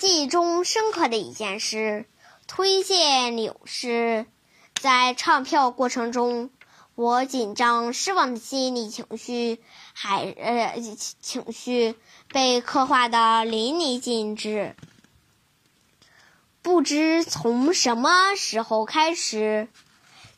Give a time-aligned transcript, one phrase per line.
[0.00, 2.06] 记忆中深刻的一件事，
[2.46, 4.24] 推荐柳诗。
[4.80, 6.48] 在唱票过程中，
[6.94, 10.74] 我紧张、失望的心理情绪，还呃
[11.20, 11.96] 情绪
[12.28, 14.74] 被刻画的淋漓尽致。
[16.62, 19.68] 不知从什么时候开始，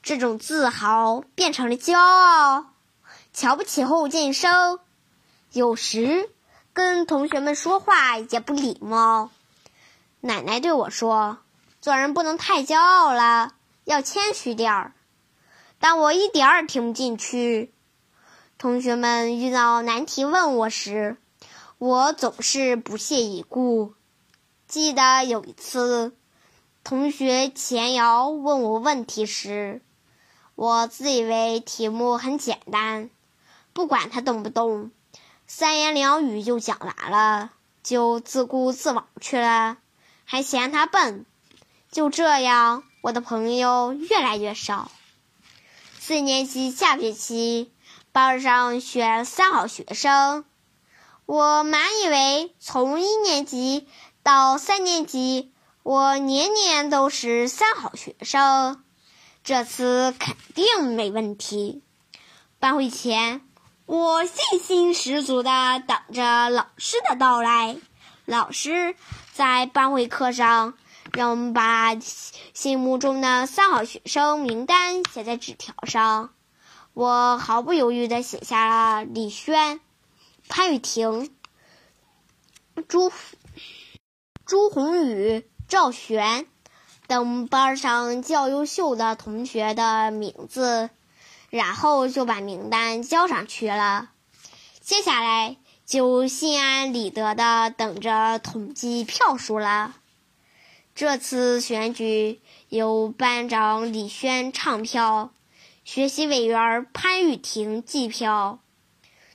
[0.02, 2.66] 这种自豪变成了骄傲，
[3.32, 4.80] 瞧不起后进生，
[5.52, 6.28] 有时
[6.72, 9.30] 跟同学们说话也不礼貌。
[10.24, 11.38] 奶奶对我说
[11.82, 14.92] ：“做人不能太骄傲了，要谦虚点儿。”
[15.80, 17.74] 但我一点儿也听不进去。
[18.56, 21.16] 同学们遇到难题问我时，
[21.78, 23.94] 我总是不屑一顾。
[24.68, 26.14] 记得有一次，
[26.84, 29.82] 同学钱瑶问我问题时，
[30.54, 33.10] 我自以为题目很简单，
[33.72, 34.92] 不管他懂不懂，
[35.48, 37.50] 三言两语就讲完了，
[37.82, 39.78] 就自顾自往去了。
[40.32, 41.26] 还嫌他笨，
[41.90, 44.90] 就这样，我的朋友越来越少。
[45.98, 47.70] 四年级下学期，
[48.12, 50.46] 班上选三好学生，
[51.26, 53.86] 我满以为从一年级
[54.22, 55.52] 到三年级，
[55.82, 58.82] 我年年都是三好学生，
[59.44, 61.82] 这次肯定没问题。
[62.58, 63.42] 班会前，
[63.84, 65.50] 我信心十足的
[65.86, 67.76] 等着老师的到来。
[68.24, 68.94] 老师。
[69.32, 70.74] 在班会课上，
[71.14, 71.96] 让我们把
[72.52, 76.34] 心目中的三好学生名单写在纸条上。
[76.92, 79.80] 我毫不犹豫地写下了李轩、
[80.48, 81.34] 潘雨婷、
[82.88, 83.10] 朱
[84.44, 86.46] 朱红宇、赵璇
[87.06, 90.90] 等班上较优秀的同学的名字，
[91.48, 94.10] 然后就把名单交上去了。
[94.82, 95.56] 接下来。
[95.84, 99.96] 就心安理得的等着统计票数了。
[100.94, 105.32] 这次选举由班长李轩唱票，
[105.84, 108.60] 学习委员潘玉婷计票，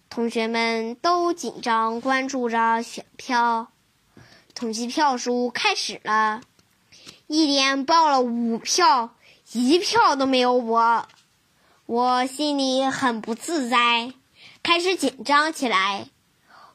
[0.09, 3.67] 同学们都紧张关注着选票。
[4.53, 6.41] 统计票数开始了，
[7.27, 9.15] 一连报了五票，
[9.51, 11.07] 一票都没有我，
[11.85, 14.13] 我心里很不自在，
[14.63, 16.07] 开始紧张起来。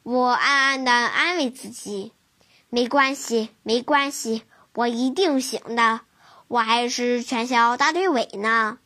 [0.03, 2.11] 我暗暗的安慰自己
[2.69, 4.43] ：“没关系，没关系，
[4.73, 6.01] 我一定行的。
[6.49, 8.79] 我还是全校大队委呢，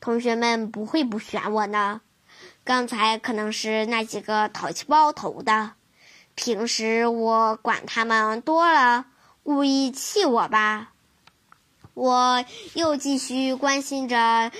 [0.00, 2.00] 同学们不会不选我的。
[2.64, 5.74] 刚才可能是那几个淘气包投的，
[6.34, 9.06] 平时我管他们多了，
[9.44, 10.90] 故意气我吧。”
[11.94, 12.44] 我
[12.74, 14.50] 又继续关心着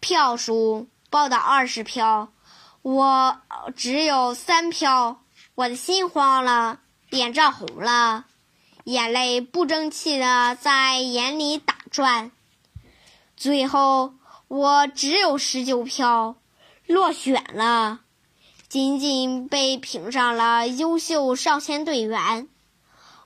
[0.00, 2.32] 票数，报到二十票，
[2.82, 3.40] 我
[3.76, 5.20] 只有三票。
[5.54, 6.80] 我的心慌了，
[7.10, 8.24] 脸涨红了，
[8.84, 12.32] 眼泪不争气的在眼里打转。
[13.36, 14.14] 最后，
[14.48, 16.36] 我只有十九票，
[16.86, 18.00] 落选了，
[18.70, 22.48] 仅仅被评上了优秀少先队员。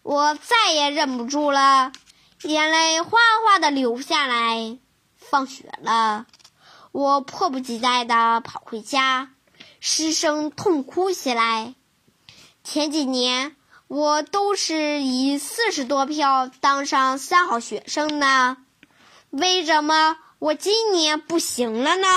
[0.02, 1.92] 我再也忍不住了，
[2.42, 4.78] 眼泪哗哗的流下来。
[5.16, 6.26] 放学了，
[6.90, 9.30] 我迫不及待的跑回家，
[9.78, 11.74] 失声痛哭起来。
[12.68, 13.54] 前几年
[13.86, 18.56] 我都是以四十多票当上三好学生呢，
[19.30, 22.08] 为什么我今年不行了呢？